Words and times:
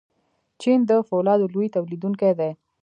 چین 0.61 0.79
د 0.89 0.91
فولادو 1.07 1.51
لوی 1.53 1.67
تولیدونکی 1.75 2.31
دی. 2.39 2.51